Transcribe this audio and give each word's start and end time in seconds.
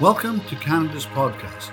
Welcome 0.00 0.40
to 0.46 0.56
Canada's 0.56 1.04
podcast. 1.04 1.70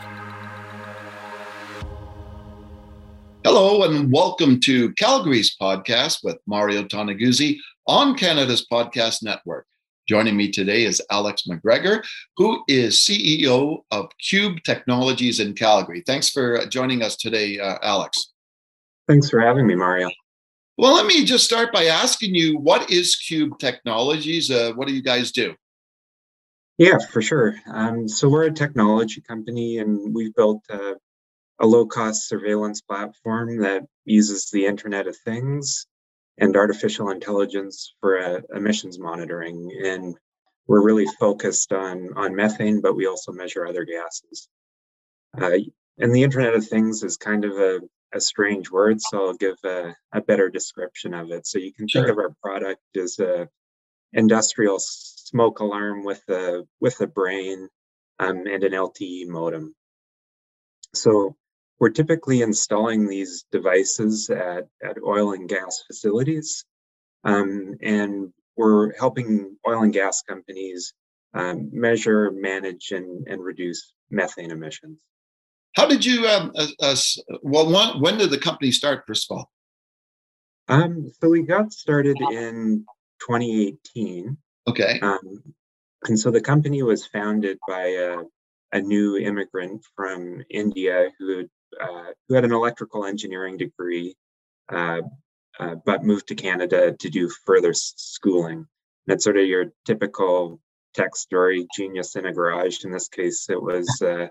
Hello, 3.46 3.84
and 3.84 4.12
welcome 4.12 4.60
to 4.60 4.92
Calgary's 4.96 5.56
podcast 5.56 6.22
with 6.22 6.38
Mario 6.46 6.84
Toneguzzi 6.84 7.58
on 7.88 8.18
Canada's 8.18 8.68
Podcast 8.70 9.24
Network. 9.24 9.66
Joining 10.06 10.36
me 10.36 10.52
today 10.52 10.84
is 10.84 11.02
Alex 11.10 11.44
McGregor, 11.50 12.04
who 12.36 12.62
is 12.68 12.98
CEO 12.98 13.84
of 13.90 14.10
Qube 14.22 14.64
Technologies 14.64 15.40
in 15.40 15.54
Calgary. 15.54 16.04
Thanks 16.06 16.30
for 16.30 16.66
joining 16.66 17.02
us 17.02 17.16
today, 17.16 17.58
uh, 17.58 17.78
Alex. 17.82 18.34
Thanks 19.08 19.30
for 19.30 19.40
having 19.40 19.66
me, 19.66 19.76
Mario. 19.76 20.12
Well, 20.78 20.94
let 20.94 21.06
me 21.06 21.24
just 21.24 21.46
start 21.46 21.72
by 21.72 21.86
asking 21.86 22.36
you 22.36 22.58
what 22.58 22.92
is 22.92 23.16
Qube 23.16 23.58
Technologies? 23.60 24.52
Uh, 24.52 24.74
what 24.76 24.90
do 24.90 24.94
you 24.94 25.02
guys 25.02 25.32
do? 25.32 25.56
Yeah, 26.80 26.98
for 26.98 27.22
sure. 27.22 27.56
Um, 27.68 28.08
so 28.08 28.30
we're 28.30 28.46
a 28.46 28.54
technology 28.54 29.20
company, 29.20 29.80
and 29.80 30.16
we've 30.16 30.34
built 30.34 30.64
a, 30.70 30.96
a 31.60 31.68
low-cost 31.68 32.30
surveillance 32.30 32.80
platform 32.80 33.60
that 33.64 33.84
uses 34.06 34.50
the 34.50 34.66
Internet 34.66 35.06
of 35.06 35.18
Things 35.18 35.88
and 36.38 36.56
artificial 36.56 37.10
intelligence 37.10 37.94
for 38.00 38.18
uh, 38.18 38.40
emissions 38.56 38.98
monitoring. 38.98 39.78
And 39.84 40.16
we're 40.68 40.82
really 40.82 41.08
focused 41.20 41.74
on 41.74 42.14
on 42.16 42.34
methane, 42.34 42.80
but 42.80 42.96
we 42.96 43.08
also 43.08 43.34
measure 43.34 43.68
other 43.68 43.84
gases. 43.84 44.48
Uh, 45.38 45.58
and 45.98 46.16
the 46.16 46.24
Internet 46.24 46.54
of 46.54 46.66
Things 46.66 47.04
is 47.04 47.18
kind 47.18 47.44
of 47.44 47.58
a, 47.58 47.82
a 48.14 48.22
strange 48.22 48.72
word, 48.72 49.02
so 49.02 49.28
I'll 49.28 49.34
give 49.34 49.58
a, 49.66 49.94
a 50.14 50.22
better 50.22 50.50
description 50.50 51.14
of 51.14 51.30
it. 51.32 51.46
So 51.46 51.60
you 51.60 51.74
can 51.74 51.90
sure. 51.90 52.04
think 52.04 52.12
of 52.14 52.20
our 52.20 52.34
product 52.42 52.96
as 52.96 53.20
a 53.20 53.50
industrial 54.14 54.80
smoke 55.30 55.60
alarm 55.60 56.04
with 56.04 56.24
a 56.30 56.64
with 56.80 57.00
a 57.02 57.08
brain 57.08 57.70
um, 58.20 58.46
and 58.48 58.64
an 58.64 58.72
LTE 58.72 59.28
modem. 59.28 59.76
So 60.94 61.36
we're 61.80 61.90
typically 61.90 62.42
installing 62.42 63.08
these 63.08 63.46
devices 63.52 64.30
at, 64.30 64.68
at 64.84 64.98
oil 65.06 65.34
and 65.34 65.48
gas 65.48 65.84
facilities, 65.88 66.66
um, 67.24 67.76
and 67.82 68.34
we're 68.58 68.94
helping 68.98 69.56
oil 69.68 69.84
and 69.84 69.94
gas 69.94 70.22
companies 70.28 70.94
um, 71.34 71.70
measure, 71.72 72.32
manage, 72.32 72.92
and, 72.92 73.28
and 73.28 73.44
reduce 73.44 73.94
methane 74.10 74.52
emissions. 74.52 75.00
How 75.76 75.88
did 75.88 76.04
you, 76.04 76.28
um, 76.28 76.52
uh, 76.56 76.68
uh, 76.82 76.96
well, 77.44 77.72
when, 77.72 78.02
when 78.02 78.18
did 78.18 78.32
the 78.32 78.40
company 78.40 78.72
start, 78.72 79.04
first 79.08 79.32
of 79.32 79.38
all? 79.38 79.52
Um, 80.68 81.12
so 81.22 81.30
we 81.30 81.44
got 81.44 81.72
started 81.72 82.18
in 82.32 82.86
2018. 83.22 84.38
Okay. 84.70 85.00
Um, 85.02 85.44
and 86.08 86.20
so 86.20 86.32
the 86.32 86.42
company 86.42 86.84
was 86.84 87.06
founded 87.08 87.58
by 87.68 87.88
a, 87.88 88.18
a 88.72 88.82
new 88.82 89.18
immigrant 89.18 89.82
from 89.96 90.44
India 90.50 91.10
who 91.18 91.46
uh, 91.80 92.12
who 92.28 92.36
had 92.36 92.46
an 92.46 92.52
electrical 92.52 93.06
engineering 93.06 93.58
degree, 93.58 94.16
uh, 94.72 95.02
uh, 95.60 95.76
but 95.86 96.04
moved 96.04 96.28
to 96.28 96.36
Canada 96.36 96.96
to 97.00 97.10
do 97.10 97.30
further 97.46 97.74
schooling. 97.74 98.66
That's 99.08 99.24
sort 99.24 99.38
of 99.38 99.46
your 99.46 99.66
typical 99.86 100.60
tech 100.94 101.16
story, 101.16 101.68
genius 101.76 102.16
in 102.16 102.26
a 102.26 102.34
garage. 102.34 102.84
In 102.84 102.92
this 102.92 103.08
case, 103.08 103.50
it 103.50 103.62
was 103.62 104.02
uh, 104.02 104.28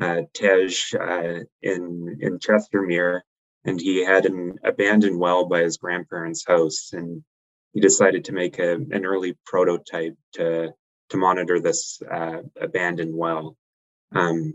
uh, 0.00 0.22
Tej 0.34 0.68
uh, 0.98 1.40
in 1.62 2.16
in 2.20 2.38
Chestermere, 2.38 3.20
and 3.64 3.80
he 3.80 4.04
had 4.04 4.26
an 4.26 4.56
abandoned 4.64 5.18
well 5.18 5.46
by 5.46 5.62
his 5.62 5.76
grandparents' 5.76 6.44
house, 6.46 6.90
and 6.92 7.22
he 7.72 7.80
decided 7.80 8.24
to 8.24 8.32
make 8.32 8.58
a, 8.58 8.74
an 8.74 9.04
early 9.04 9.36
prototype 9.44 10.16
to 10.34 10.72
to 11.10 11.16
monitor 11.16 11.58
this 11.58 12.02
uh, 12.10 12.42
abandoned 12.60 13.16
well. 13.16 13.56
Um, 14.14 14.54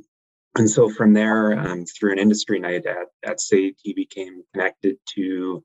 and 0.56 0.70
so 0.70 0.88
from 0.88 1.14
there, 1.14 1.58
um, 1.58 1.86
through 1.86 2.12
an 2.12 2.20
industry 2.20 2.60
night 2.60 2.86
at, 2.86 3.08
at 3.24 3.42
SAIT, 3.42 3.76
he 3.82 3.94
became 3.94 4.44
connected 4.54 4.98
to 5.16 5.64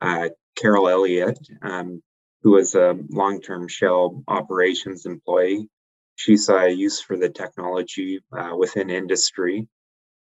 uh, 0.00 0.28
Carol 0.56 0.88
Elliott, 0.88 1.38
um, 1.62 2.02
who 2.42 2.52
was 2.52 2.76
a 2.76 2.96
long-term 3.10 3.66
Shell 3.66 4.22
operations 4.28 5.06
employee. 5.06 5.68
She 6.14 6.36
saw 6.36 6.58
a 6.58 6.68
use 6.68 7.00
for 7.00 7.16
the 7.16 7.28
technology 7.28 8.20
uh, 8.36 8.54
within 8.56 8.90
industry. 8.90 9.66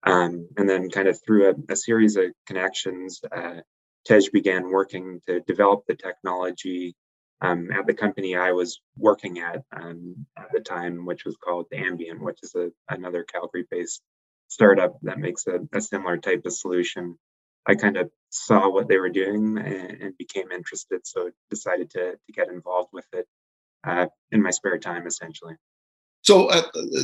Um, 0.04 0.48
and 0.56 0.68
then 0.68 0.88
kind 0.90 1.08
of 1.08 1.18
through 1.22 1.50
a, 1.50 1.72
a 1.72 1.76
series 1.76 2.16
of 2.16 2.26
connections, 2.46 3.20
uh, 3.30 3.60
Tej 4.08 4.30
began 4.32 4.70
working 4.70 5.20
to 5.26 5.40
develop 5.40 5.84
the 5.86 5.94
technology 5.94 6.96
um, 7.40 7.70
at 7.70 7.86
the 7.86 7.94
company 7.94 8.34
I 8.34 8.52
was 8.52 8.80
working 8.96 9.38
at 9.38 9.62
um, 9.72 10.26
at 10.36 10.48
the 10.52 10.60
time, 10.60 11.06
which 11.06 11.24
was 11.24 11.36
called 11.36 11.66
Ambyint, 11.72 12.20
which 12.20 12.38
is 12.42 12.54
a, 12.54 12.70
another 12.88 13.22
Calgary-based 13.22 14.02
startup 14.48 14.96
that 15.02 15.18
makes 15.18 15.46
a, 15.46 15.60
a, 15.72 15.80
similar 15.80 16.16
type 16.16 16.42
of 16.46 16.52
solution. 16.52 17.16
I 17.66 17.74
kind 17.74 17.98
of 17.98 18.10
saw 18.30 18.70
what 18.70 18.88
they 18.88 18.96
were 18.96 19.10
doing 19.10 19.58
and, 19.58 20.02
and 20.02 20.18
became 20.18 20.50
interested, 20.50 21.06
so 21.06 21.30
decided 21.50 21.90
to, 21.90 22.12
to 22.12 22.32
get 22.32 22.48
involved 22.48 22.88
with 22.92 23.06
it 23.12 23.26
uh, 23.86 24.06
in 24.32 24.42
my 24.42 24.50
spare 24.50 24.78
time, 24.78 25.06
essentially. 25.06 25.54
So, 26.22 26.46
uh, 26.46 26.62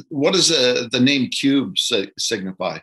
what 0.09 0.33
does 0.33 0.51
uh, 0.51 0.89
the 0.91 1.01
name 1.01 1.31
Qube 1.31 1.77
signify? 2.19 2.79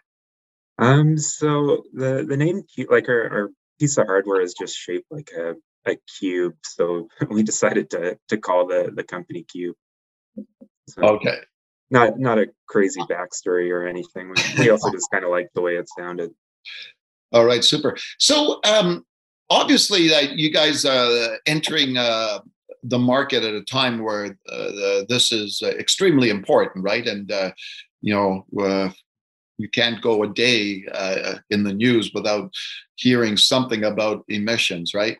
Um, 0.78 1.18
so 1.18 1.84
the 1.94 2.26
the 2.28 2.38
name 2.38 2.62
Qube, 2.62 2.90
like 2.90 3.09
our, 3.09 3.30
our 3.30 3.50
piece 3.81 3.97
of 3.97 4.06
hardware 4.06 4.42
is 4.42 4.53
just 4.53 4.78
shaped 4.78 5.08
like 5.09 5.31
a, 5.36 5.56
a 5.90 5.97
cube. 6.19 6.53
So 6.64 7.08
we 7.30 7.42
decided 7.42 7.90
to 7.92 8.18
to 8.30 8.38
call 8.38 8.68
the 8.68 8.92
the 8.96 9.03
company 9.03 9.44
Qube. 9.44 9.74
So 10.88 11.02
okay. 11.16 11.38
Not 11.90 12.20
not 12.20 12.38
a 12.38 12.47
crazy 12.68 13.02
backstory 13.02 13.70
or 13.72 13.88
anything. 13.88 14.30
We, 14.30 14.64
we 14.64 14.70
also 14.74 14.91
just 14.91 15.09
kind 15.12 15.25
of 15.25 15.31
like 15.31 15.50
the 15.56 15.62
way 15.62 15.75
it 15.75 15.90
sounded. 15.97 16.31
All 17.34 17.46
right, 17.46 17.64
super. 17.64 17.97
So 18.20 18.59
um, 18.66 19.06
obviously, 19.50 20.08
that 20.09 20.38
you 20.38 20.52
guys 20.52 20.86
are 20.86 21.38
entering 21.46 21.97
uh, 21.97 22.40
the 22.84 23.00
market 23.00 23.44
at 23.44 23.53
a 23.53 23.64
time 23.64 24.03
where 24.03 24.38
uh, 24.50 25.03
this 25.09 25.31
is 25.31 25.62
extremely 25.64 26.30
important, 26.30 26.86
right? 26.86 27.06
And 27.08 27.31
uh, 27.31 27.52
you 28.02 28.14
know, 28.14 28.46
uh, 28.64 28.90
you 29.62 29.70
can't 29.70 30.02
go 30.02 30.24
a 30.24 30.34
day 30.34 30.84
uh, 30.92 31.36
in 31.50 31.64
the 31.64 31.74
news 31.74 32.12
without 32.14 32.52
hearing 32.96 33.38
something 33.38 33.84
about 33.84 34.26
emissions, 34.28 34.94
right? 34.94 35.18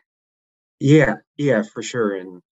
Yeah, 0.80 1.16
yeah, 1.36 1.62
for 1.62 1.82
sure. 1.82 2.16
And 2.16 2.42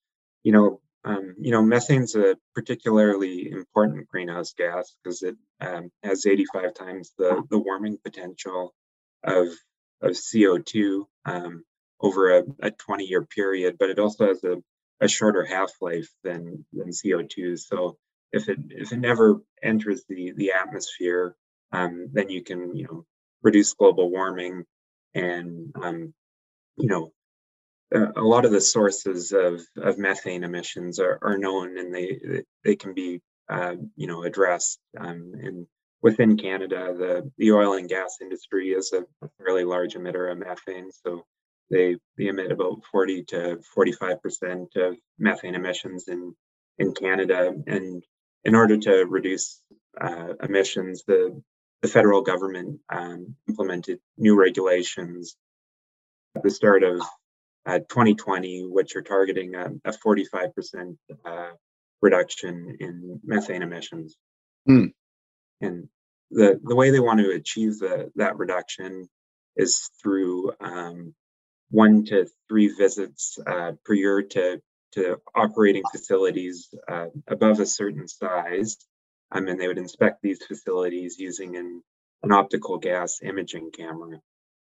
you 0.45 0.53
know, 0.53 0.81
um, 1.05 1.35
you 1.39 1.51
know, 1.51 1.63
methane's 1.63 2.15
a 2.15 2.37
particularly 2.55 3.51
important 3.51 4.09
greenhouse 4.09 4.53
gas 4.53 4.95
because 5.03 5.23
it 5.23 5.37
um, 5.61 5.91
has 6.03 6.27
85 6.27 6.75
times 6.75 7.13
the 7.19 7.43
the 7.51 7.59
warming 7.59 7.99
potential 8.03 8.75
of 9.25 9.49
of 10.03 10.13
CO2 10.13 11.05
um, 11.27 11.65
over 12.01 12.39
a, 12.39 12.43
a 12.61 12.71
20 12.71 13.05
year 13.05 13.25
period, 13.25 13.77
but 13.79 13.91
it 13.91 13.99
also 13.99 14.29
has 14.29 14.43
a, 14.45 14.57
a 15.01 15.09
shorter 15.09 15.45
half 15.45 15.71
life 15.81 16.09
than 16.23 16.65
than 16.73 16.91
CO2. 16.91 17.59
So 17.59 17.99
if 18.33 18.49
it 18.49 18.59
if 18.71 18.93
it 18.93 18.99
never 18.99 19.41
enters 19.63 20.05
the 20.09 20.33
the 20.37 20.53
atmosphere, 20.53 21.35
um, 21.73 22.09
then 22.13 22.31
you 22.31 22.43
can 22.43 22.75
you 22.75 22.85
know 22.85 23.05
reduce 23.43 23.75
global 23.75 24.11
warming 24.11 24.65
and 25.15 25.73
um, 25.83 26.15
you 26.77 26.89
know 26.89 27.13
a 27.93 28.23
lot 28.23 28.45
of 28.45 28.53
the 28.53 28.61
sources 28.61 29.33
of, 29.33 29.61
of 29.77 29.99
methane 29.99 30.45
emissions 30.45 31.01
are, 31.01 31.19
are 31.23 31.39
known 31.39 31.77
and 31.77 31.93
they 31.93 32.45
they 32.65 32.77
can 32.77 32.95
be 32.95 33.21
uh, 33.49 33.75
you 33.97 34.07
know 34.07 34.23
addressed 34.23 34.79
um, 34.99 35.33
and 35.43 35.67
within 36.03 36.37
Canada. 36.37 36.95
The 36.97 37.31
the 37.39 37.53
oil 37.53 37.75
and 37.75 37.89
gas 37.89 38.19
industry 38.21 38.69
is 38.69 38.93
a 38.93 39.05
fairly 39.39 39.65
large 39.65 39.95
emitter 39.95 40.31
of 40.31 40.39
methane 40.39 40.91
so 40.93 41.25
they, 41.71 41.97
they 42.19 42.27
emit 42.27 42.51
about 42.51 42.83
40 42.91 43.25
to 43.29 43.61
45 43.75 44.23
percent 44.23 44.69
of 44.77 44.97
methane 45.19 45.55
emissions 45.55 46.09
in 46.09 46.35
in 46.79 46.95
Canada. 46.95 47.53
And 47.67 48.03
in 48.45 48.55
order 48.55 48.79
to 48.79 49.05
reduce 49.05 49.61
uh, 50.01 50.35
emissions 50.43 51.05
the 51.07 51.41
the 51.83 51.89
federal 51.89 52.23
government 52.23 52.81
um, 52.91 53.37
implemented 53.49 54.01
new 54.19 54.39
regulations 54.39 55.37
at 56.37 56.43
the 56.43 56.51
start 56.51 56.83
of 56.83 57.01
uh, 57.67 57.79
2020, 57.79 58.67
which 58.67 58.97
are 58.97 59.03
targeting 59.03 59.55
a, 59.55 59.71
a 59.85 59.93
45% 59.93 60.97
uh, 61.25 61.51
reduction 62.03 62.77
in 62.81 63.21
methane 63.25 63.63
emissions. 63.63 64.17
Mm. 64.69 64.93
And 65.61 65.89
the, 66.31 66.61
the 66.63 66.77
way 66.77 66.91
they 66.91 67.01
want 67.01 67.21
to 67.21 67.31
achieve 67.31 67.79
the, 67.79 68.11
that 68.17 68.39
reduction 68.39 69.09
is 69.57 69.91
through 70.03 70.53
um, 70.61 71.15
one 71.71 72.05
to 72.07 72.27
three 72.49 72.69
visits 72.69 73.39
uh, 73.47 73.73
per 73.85 73.95
year 73.95 74.23
to, 74.23 74.61
to 74.93 75.17
operating 75.35 75.83
facilities 75.91 76.69
uh, 76.89 77.07
above 77.29 77.61
a 77.61 77.67
certain 77.67 78.09
size 78.09 78.77
um, 79.33 79.47
and 79.49 79.61
they 79.61 79.69
would 79.69 79.79
inspect 79.79 80.23
these 80.23 80.45
facilities 80.45 81.19
using 81.19 81.57
an, 81.57 81.83
an 82.23 82.33
optical 82.33 82.79
gas 82.79 83.21
imaging 83.23 83.71
camera, 83.73 84.19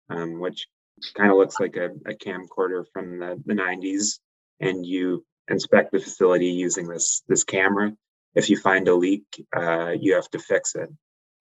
um, 0.08 0.40
which 0.40 0.66
kind 1.14 1.30
of 1.30 1.36
looks 1.36 1.58
like 1.58 1.76
a, 1.76 1.90
a 2.06 2.14
camcorder 2.14 2.84
from 2.92 3.18
the, 3.18 3.42
the 3.46 3.54
90s. 3.54 4.18
And 4.60 4.84
you 4.84 5.24
inspect 5.48 5.92
the 5.92 6.00
facility 6.00 6.48
using 6.48 6.86
this, 6.86 7.22
this 7.28 7.44
camera. 7.44 7.92
if 8.34 8.50
you 8.50 8.56
find 8.56 8.86
a 8.88 8.94
leak, 8.94 9.24
uh, 9.56 9.90
you 9.98 10.14
have 10.14 10.28
to 10.30 10.38
fix 10.38 10.74
it. 10.74 10.88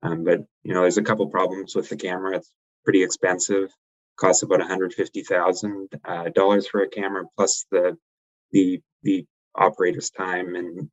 Um, 0.01 0.23
but 0.23 0.39
you 0.63 0.73
know, 0.73 0.81
there's 0.81 0.97
a 0.97 1.03
couple 1.03 1.27
problems 1.27 1.75
with 1.75 1.89
the 1.89 1.97
camera. 1.97 2.37
It's 2.37 2.51
pretty 2.83 3.03
expensive. 3.03 3.69
Costs 4.17 4.43
about 4.43 4.59
150,000 4.59 5.89
uh, 6.05 6.29
dollars 6.29 6.67
for 6.67 6.81
a 6.81 6.89
camera, 6.89 7.23
plus 7.37 7.65
the 7.71 7.97
the 8.51 8.81
the 9.03 9.25
operator's 9.55 10.09
time 10.09 10.55
and 10.55 10.89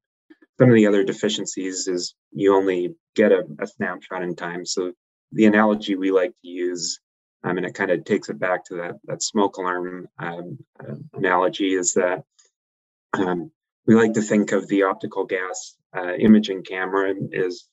some 0.59 0.69
of 0.69 0.75
the 0.75 0.87
other 0.87 1.05
deficiencies 1.05 1.87
is 1.87 2.15
you 2.33 2.55
only 2.55 2.95
get 3.15 3.33
a, 3.33 3.45
a 3.61 3.67
snapshot 3.67 4.23
in 4.23 4.35
time. 4.35 4.65
So 4.65 4.93
the 5.33 5.47
analogy 5.47 5.97
we 5.97 6.11
like 6.11 6.31
to 6.31 6.49
use, 6.49 7.01
um, 7.45 7.57
and 7.59 7.67
it 7.67 7.75
kind 7.75 7.91
of 7.91 8.05
takes 8.05 8.29
it 8.29 8.39
back 8.39 8.65
to 8.67 8.77
that 8.77 8.95
that 9.05 9.23
smoke 9.23 9.57
alarm 9.59 10.09
um, 10.19 10.59
uh, 10.81 10.95
analogy, 11.15 11.75
is 11.75 11.95
that 11.95 12.25
um, 13.13 13.51
we 13.87 13.95
like 13.95 14.15
to 14.15 14.23
think 14.23 14.53
of 14.53 14.67
the 14.69 14.85
optical 14.85 15.25
gas 15.25 15.77
uh, 15.97 16.15
imaging 16.15 16.63
camera 16.63 17.15
as 17.35 17.65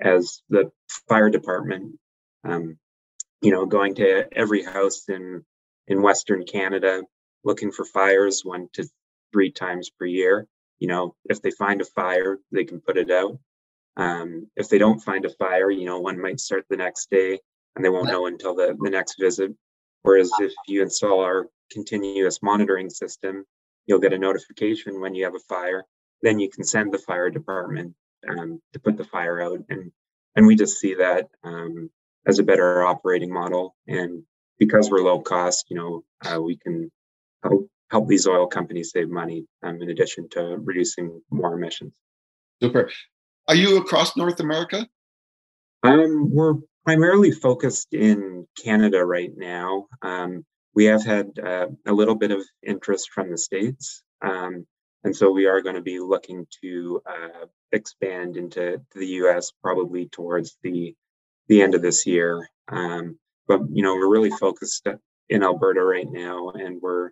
as 0.00 0.42
the 0.48 0.70
fire 1.08 1.30
department, 1.30 1.98
um, 2.44 2.78
you 3.40 3.52
know, 3.52 3.66
going 3.66 3.94
to 3.96 4.26
every 4.32 4.64
house 4.64 5.08
in 5.08 5.44
in 5.86 6.02
Western 6.02 6.44
Canada 6.44 7.02
looking 7.44 7.72
for 7.72 7.84
fires 7.84 8.42
one 8.44 8.68
to 8.72 8.88
three 9.32 9.50
times 9.50 9.90
per 9.90 10.06
year. 10.06 10.46
You 10.82 10.88
know, 10.88 11.14
if 11.26 11.40
they 11.40 11.52
find 11.52 11.80
a 11.80 11.84
fire, 11.84 12.40
they 12.50 12.64
can 12.64 12.80
put 12.80 12.96
it 12.96 13.08
out. 13.08 13.38
Um, 13.96 14.48
if 14.56 14.68
they 14.68 14.78
don't 14.78 14.98
find 14.98 15.24
a 15.24 15.30
fire, 15.30 15.70
you 15.70 15.86
know, 15.86 16.00
one 16.00 16.20
might 16.20 16.40
start 16.40 16.64
the 16.68 16.76
next 16.76 17.08
day 17.08 17.38
and 17.76 17.84
they 17.84 17.88
won't 17.88 18.08
know 18.08 18.26
until 18.26 18.56
the, 18.56 18.76
the 18.80 18.90
next 18.90 19.14
visit. 19.16 19.52
Whereas 20.02 20.28
if 20.40 20.52
you 20.66 20.82
install 20.82 21.20
our 21.20 21.46
continuous 21.70 22.42
monitoring 22.42 22.90
system, 22.90 23.44
you'll 23.86 24.00
get 24.00 24.12
a 24.12 24.18
notification 24.18 25.00
when 25.00 25.14
you 25.14 25.22
have 25.22 25.36
a 25.36 25.46
fire. 25.54 25.84
Then 26.20 26.40
you 26.40 26.50
can 26.50 26.64
send 26.64 26.92
the 26.92 26.98
fire 26.98 27.30
department 27.30 27.94
um, 28.28 28.60
to 28.72 28.80
put 28.80 28.96
the 28.96 29.04
fire 29.04 29.40
out, 29.40 29.60
and 29.68 29.92
and 30.34 30.48
we 30.48 30.56
just 30.56 30.80
see 30.80 30.94
that 30.94 31.28
um, 31.44 31.90
as 32.26 32.40
a 32.40 32.44
better 32.50 32.84
operating 32.84 33.32
model. 33.32 33.76
And 33.86 34.24
because 34.58 34.90
we're 34.90 35.04
low 35.04 35.20
cost, 35.20 35.66
you 35.68 35.76
know, 35.76 36.04
uh, 36.24 36.42
we 36.42 36.56
can 36.56 36.90
help 37.44 37.68
help 37.92 38.08
these 38.08 38.26
oil 38.26 38.46
companies 38.46 38.90
save 38.90 39.10
money 39.10 39.46
um, 39.62 39.80
in 39.82 39.90
addition 39.90 40.28
to 40.30 40.56
reducing 40.64 41.20
more 41.30 41.54
emissions. 41.54 41.92
Super. 42.62 42.90
Are 43.48 43.54
you 43.54 43.76
across 43.76 44.16
North 44.16 44.40
America? 44.40 44.88
Um, 45.82 46.30
we're 46.32 46.54
primarily 46.86 47.32
focused 47.32 47.92
in 47.92 48.46
Canada 48.64 49.04
right 49.04 49.30
now. 49.36 49.86
Um, 50.00 50.44
we 50.74 50.86
have 50.86 51.04
had 51.04 51.38
uh, 51.38 51.66
a 51.86 51.92
little 51.92 52.14
bit 52.14 52.30
of 52.30 52.42
interest 52.66 53.10
from 53.14 53.30
the 53.30 53.36
States. 53.36 54.02
Um, 54.22 54.66
and 55.04 55.14
so 55.14 55.30
we 55.30 55.46
are 55.46 55.60
going 55.60 55.74
to 55.74 55.82
be 55.82 55.98
looking 56.00 56.46
to 56.62 57.02
uh, 57.06 57.46
expand 57.72 58.38
into 58.38 58.80
the 58.94 59.06
US 59.06 59.52
probably 59.62 60.08
towards 60.08 60.56
the, 60.62 60.94
the 61.48 61.60
end 61.60 61.74
of 61.74 61.82
this 61.82 62.06
year. 62.06 62.48
Um, 62.68 63.18
but, 63.46 63.60
you 63.70 63.82
know, 63.82 63.94
we're 63.96 64.08
really 64.08 64.30
focused 64.30 64.86
in 65.28 65.42
Alberta 65.42 65.82
right 65.82 66.06
now, 66.08 66.50
and 66.50 66.80
we're, 66.80 67.10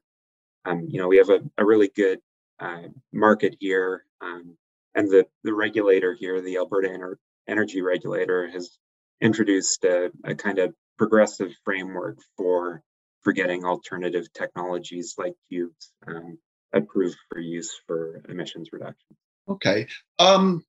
um, 0.65 0.87
you 0.89 1.01
know, 1.01 1.09
we 1.09 1.17
have 1.19 1.31
a, 1.31 1.41
a 1.59 1.65
really 1.65 1.91
good 1.95 2.21
uh, 2.59 2.89
market 3.13 3.57
here. 3.61 4.05
Um, 4.21 4.57
and 4.95 5.09
the, 5.09 5.27
the 5.45 5.55
regulator 5.55 6.15
here, 6.19 6.41
the 6.41 6.57
Alberta 6.57 6.89
Ener- 6.89 7.17
Energy 7.49 7.81
Regulator, 7.81 8.49
has 8.49 8.79
introduced 9.21 9.85
a, 9.85 10.11
a 10.25 10.35
kind 10.35 10.59
of 10.59 10.75
progressive 10.99 11.53
framework 11.65 12.19
for 12.37 12.83
for 13.23 13.33
getting 13.35 13.67
alternative 13.67 14.33
technologies 14.33 15.15
like 15.19 15.35
cubes 15.51 15.93
um, 16.07 16.39
approved 16.73 17.19
for 17.29 17.39
use 17.39 17.71
for 17.87 18.23
emissions 18.31 18.71
reduction. 18.73 19.15
Okay. 19.47 19.87
Um, 20.19 20.65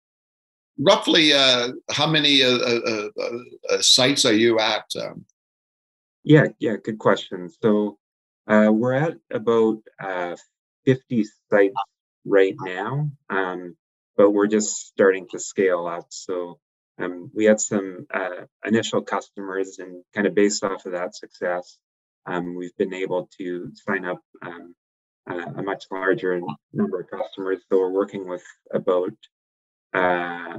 roughly, 0.77 1.31
uh, 1.33 1.69
how 1.91 2.07
many 2.07 2.43
uh, 2.43 2.57
uh, 2.57 3.09
uh, 3.17 3.29
uh 3.69 3.81
sites 3.81 4.25
are 4.25 4.33
you 4.33 4.59
at? 4.59 4.85
Um? 5.01 5.25
Yeah, 6.23 6.47
yeah, 6.59 6.75
good 6.83 6.99
question. 6.99 7.49
So 7.61 7.97
uh, 8.51 8.71
we're 8.71 8.93
at 8.93 9.13
about 9.31 9.77
50 10.85 11.25
sites 11.49 11.75
right 12.25 12.55
now, 12.59 13.09
um, 13.29 13.77
but 14.17 14.31
we're 14.31 14.47
just 14.47 14.87
starting 14.87 15.27
to 15.31 15.39
scale 15.39 15.87
up. 15.87 16.07
So 16.09 16.59
um, 16.99 17.31
we 17.33 17.45
had 17.45 17.61
some 17.61 18.07
initial 18.65 19.01
customers, 19.01 19.79
and 19.79 20.03
kind 20.13 20.27
of 20.27 20.35
based 20.35 20.63
off 20.63 20.85
of 20.85 20.91
that 20.91 21.15
success, 21.15 21.77
um, 22.25 22.55
we've 22.55 22.75
been 22.77 22.93
able 22.93 23.29
to 23.37 23.71
sign 23.87 24.05
up 24.05 24.19
um, 24.41 24.75
uh, 25.29 25.45
a 25.55 25.63
much 25.63 25.85
larger 25.89 26.41
number 26.73 26.99
of 26.99 27.09
customers. 27.09 27.59
So 27.69 27.79
we're 27.79 27.89
working 27.91 28.27
with 28.27 28.43
about 28.73 29.13
uh, 29.93 30.57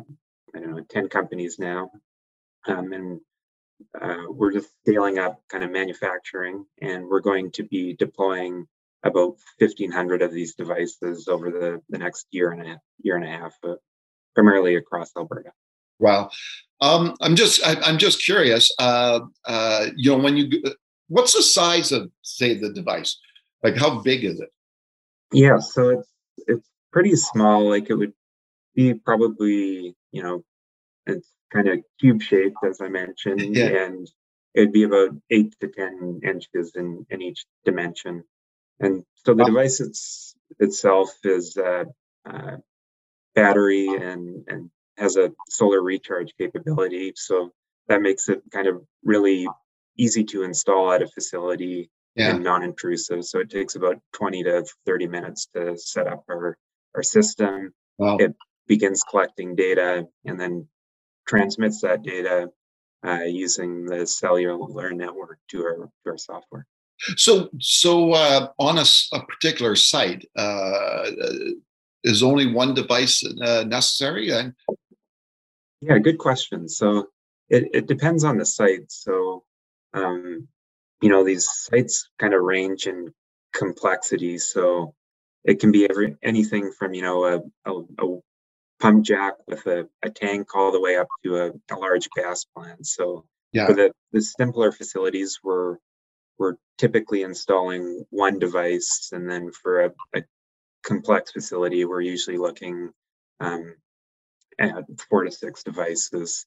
I 0.55 0.59
don't 0.61 0.71
know 0.71 0.85
10 0.89 1.09
companies 1.09 1.59
now, 1.59 1.91
um, 2.67 2.93
and 2.93 3.21
uh, 4.01 4.25
we're 4.29 4.53
just 4.53 4.71
scaling 4.85 5.19
up 5.19 5.41
kind 5.49 5.65
of 5.65 5.71
manufacturing, 5.71 6.65
and 6.81 7.07
we're 7.07 7.21
going 7.21 7.51
to 7.53 7.65
be 7.65 7.95
deploying 7.95 8.67
about 9.05 9.37
1,500 9.59 10.23
of 10.23 10.33
these 10.33 10.55
devices 10.55 11.27
over 11.29 11.51
the, 11.51 11.81
the 11.89 11.99
next 11.99 12.27
year 12.31 12.53
and 12.53 12.63
a 12.63 12.81
year 13.03 13.17
and 13.17 13.25
a 13.25 13.29
half, 13.29 13.55
uh, 13.65 13.75
primarily 14.35 14.77
across 14.77 15.11
Alberta. 15.17 15.51
Wow. 15.99 16.31
Um, 16.81 17.17
I'm 17.21 17.37
just 17.37 17.65
I, 17.67 17.89
am 17.89 17.99
just 17.99 18.25
curious. 18.25 18.73
Uh, 18.79 19.21
uh, 19.45 19.87
you 19.97 20.11
know, 20.11 20.23
when 20.23 20.37
you 20.37 20.63
what's 21.13 21.35
the 21.35 21.43
size 21.43 21.93
of 21.93 22.11
say 22.23 22.59
the 22.59 22.73
device 22.73 23.19
like 23.63 23.77
how 23.77 24.01
big 24.01 24.25
is 24.25 24.41
it 24.41 24.49
yeah 25.33 25.59
so 25.59 25.91
it's 25.91 26.09
it's 26.47 26.69
pretty 26.91 27.15
small 27.15 27.69
like 27.69 27.91
it 27.91 27.95
would 27.95 28.15
be 28.75 28.95
probably 28.95 29.95
you 30.11 30.23
know 30.23 30.43
it's 31.07 31.29
kind 31.53 31.69
of 31.69 31.81
cube 32.01 32.23
shaped 32.23 32.57
as 32.67 32.81
i 32.81 32.89
mentioned 32.89 33.55
yeah. 33.55 33.85
and 33.85 34.11
it'd 34.55 34.73
be 34.73 34.85
about 34.85 35.11
eight 35.31 35.55
to 35.61 35.69
ten 35.69 36.21
inches 36.25 36.73
in 36.75 37.07
in 37.11 37.23
each 37.23 37.45
dimension 37.65 38.25
and 38.81 39.05
so 39.15 39.35
the 39.35 39.45
device 39.45 39.81
it's, 39.81 40.35
itself 40.59 41.11
is 41.25 41.57
uh, 41.57 41.85
uh, 42.29 42.57
battery 43.35 43.89
and 43.89 44.45
and 44.49 44.71
has 44.97 45.17
a 45.17 45.33
solar 45.49 45.83
recharge 45.83 46.33
capability 46.39 47.13
so 47.17 47.51
that 47.89 48.03
makes 48.03 48.29
it 48.29 48.43
kind 48.53 48.69
of 48.69 48.83
really 49.05 49.47
easy 49.99 50.25
to 50.25 50.43
install 50.43 50.93
at 50.93 51.03
a 51.03 51.09
facility 51.09 51.91
yeah. 52.15 52.31
and 52.31 52.45
non-intrusive. 52.45 53.25
So 53.25 53.41
it 53.41 53.51
takes 53.51 53.75
about 53.75 53.97
20 54.15 54.45
to 54.45 54.65
30 54.87 55.07
minutes 55.09 55.49
to 55.55 55.77
set 55.77 56.07
up 56.07 56.25
our, 56.31 56.57
our 56.95 57.03
system. 57.03 57.73
Wow. 57.99 58.17
It 58.19 58.35
begins 58.67 59.03
collecting 59.03 59.55
data 59.57 60.07
and 60.25 60.41
then 60.41 60.69
transmits 61.39 61.81
that 61.81 62.03
data 62.03 62.51
uh, 63.07 63.25
using 63.25 63.85
the 63.87 64.07
cellular 64.07 64.93
network 64.93 65.39
to 65.49 65.63
our, 65.63 65.77
to 66.05 66.11
our 66.11 66.19
software. 66.19 66.67
So, 67.17 67.49
so 67.59 68.13
uh, 68.13 68.49
on 68.59 68.79
a, 68.79 68.85
a, 69.13 69.27
particular 69.27 69.75
site, 69.75 70.25
uh, 70.37 71.11
is 72.05 72.23
only 72.23 72.53
one 72.53 72.75
device 72.75 73.25
uh, 73.43 73.65
necessary? 73.67 74.31
And 74.31 74.55
yeah, 75.81 75.99
good 75.99 76.19
question. 76.19 76.69
So 76.69 77.09
it, 77.49 77.69
it 77.73 77.87
depends 77.87 78.23
on 78.23 78.39
the 78.39 78.47
site. 78.47 78.91
So 78.91 79.45
um, 79.95 80.49
you 81.03 81.09
know 81.09 81.25
these 81.25 81.49
sites 81.53 82.09
kind 82.19 82.33
of 82.33 82.43
range 82.43 82.87
in 82.87 83.13
complexity 83.55 84.39
so 84.39 84.95
it 85.45 85.61
can 85.61 85.71
be 85.71 85.87
every 85.91 86.17
anything 86.23 86.73
from 86.79 86.95
you 86.95 87.03
know 87.03 87.25
a, 87.25 87.71
a, 87.71 87.83
a 87.99 88.19
pump 88.83 89.05
jack 89.05 89.35
with 89.47 89.65
a, 89.67 89.89
a, 90.03 90.11
tank 90.11 90.55
all 90.55 90.73
the 90.73 90.81
way 90.81 90.97
up 90.97 91.07
to 91.25 91.37
a, 91.37 91.51
a 91.73 91.77
large 91.77 92.09
gas 92.17 92.45
plant 92.45 92.85
so 92.85 93.25
yeah. 93.53 93.67
for 93.67 93.75
the, 93.75 93.93
the 94.13 94.21
simpler 94.21 94.73
facilities 94.73 95.39
we're 95.43 95.77
we're 96.39 96.55
typically 96.79 97.23
installing 97.23 98.05
one 98.11 98.39
device 98.39 99.11
and 99.13 99.31
then 99.31 99.51
for 99.53 99.85
a, 99.85 99.91
a 100.17 100.23
complex 100.83 101.31
facility 101.31 101.85
we're 101.85 102.01
usually 102.01 102.39
looking 102.39 102.91
um, 103.41 103.77
at 104.59 104.85
four 105.09 105.25
to 105.25 105.31
six 105.31 105.63
devices 105.63 106.45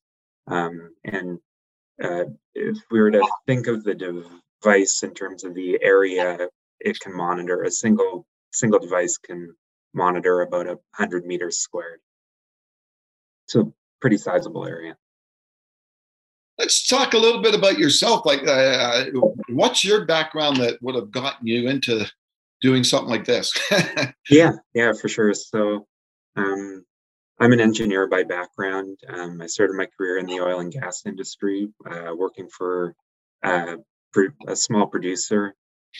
um, 0.48 0.92
and 1.06 1.39
uh, 2.04 2.25
if 2.54 2.77
we 2.92 3.00
were 3.00 3.12
to 3.12 3.25
think 3.48 3.68
of 3.68 3.84
the 3.84 3.96
device 3.96 5.04
in 5.04 5.13
terms 5.13 5.46
of 5.46 5.56
the 5.56 5.80
area 5.82 6.50
it 6.80 7.00
can 7.00 7.15
monitor, 7.15 7.63
a 7.63 7.72
single 7.72 8.25
single 8.51 8.80
device 8.80 9.18
can 9.18 9.56
monitor 9.94 10.42
about 10.42 10.68
a 10.68 10.77
hundred 10.94 11.25
meters 11.25 11.60
squared. 11.60 12.00
So 13.48 13.74
pretty 14.02 14.18
sizable 14.18 14.66
area. 14.66 14.96
Let's 16.58 16.88
talk 16.88 17.14
a 17.14 17.18
little 17.18 17.42
bit 17.42 17.54
about 17.54 17.78
yourself. 17.78 18.25
Like, 18.25 18.48
uh, 18.48 19.06
what's 19.50 19.84
your 19.84 20.06
background 20.06 20.58
that 20.58 20.82
would 20.82 20.96
have 20.96 21.12
gotten 21.12 21.46
you 21.46 21.68
into 21.68 22.10
doing 22.62 22.84
something 22.84 23.10
like 23.10 23.25
this? 23.25 23.54
yeah, 24.30 24.54
yeah, 24.74 24.94
for 24.94 25.10
sure. 25.10 25.34
So, 25.34 25.86
um, 26.38 26.86
I'm 27.40 27.52
an 27.52 27.60
engineer 27.60 28.08
by 28.08 28.24
background. 28.24 28.98
Um, 29.10 29.42
I 29.42 29.48
started 29.48 29.75
my 29.75 29.88
career 29.98 30.18
in 30.18 30.25
the 30.25 30.40
oil 30.40 30.62
and 30.62 30.72
gas 30.72 31.04
industry, 31.06 31.68
uh, 31.90 32.14
working 32.16 32.48
for 32.48 32.96
uh, 33.44 33.75
a 34.48 34.56
small 34.56 34.88
producer. 34.88 35.54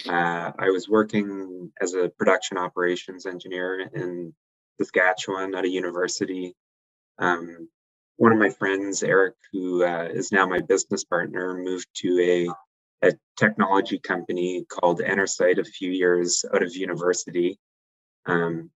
Uh, 0.08 0.52
I 0.58 0.70
was 0.70 0.88
working 0.88 1.72
as 1.82 1.94
a 1.94 2.10
production 2.18 2.58
operations 2.58 3.26
engineer 3.26 3.90
in 3.94 4.34
Saskatchewan 4.80 5.56
at 5.56 5.66
a 5.66 5.70
university. 5.70 6.56
Um, 7.20 7.70
one 8.18 8.32
of 8.32 8.38
my 8.38 8.50
friends, 8.50 9.04
Eric, 9.04 9.36
who 9.52 9.84
uh, 9.84 10.08
is 10.12 10.32
now 10.32 10.46
my 10.46 10.60
business 10.60 11.04
partner, 11.04 11.54
moved 11.54 11.88
to 11.96 12.48
a, 13.02 13.08
a 13.08 13.14
technology 13.38 14.00
company 14.00 14.66
called 14.70 15.02
Enersight 15.02 15.60
a 15.60 15.66
few 15.66 15.92
years 15.92 16.46
out 16.54 16.64
of 16.64 16.76
university. 16.76 17.60
Um, 18.26 18.72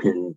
and 0.00 0.34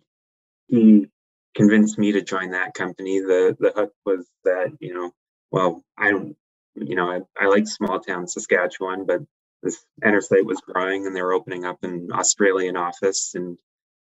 he 0.68 1.06
convinced 1.54 1.98
me 1.98 2.12
to 2.12 2.22
join 2.22 2.50
that 2.50 2.74
company. 2.74 3.20
The 3.20 3.56
the 3.58 3.72
hook 3.74 3.92
was 4.04 4.26
that, 4.44 4.72
you 4.80 4.94
know, 4.94 5.12
well, 5.50 5.82
I 5.96 6.10
don't, 6.10 6.36
you 6.74 6.94
know, 6.94 7.10
I, 7.10 7.20
I 7.38 7.46
like 7.46 7.66
small 7.66 8.00
town 8.00 8.26
Saskatchewan, 8.26 9.06
but 9.06 9.20
this 9.62 9.84
Enersight 10.02 10.44
was 10.44 10.60
growing 10.60 11.06
and 11.06 11.14
they 11.14 11.22
were 11.22 11.32
opening 11.32 11.64
up 11.64 11.78
an 11.82 12.08
Australian 12.12 12.76
office 12.76 13.32
and 13.34 13.56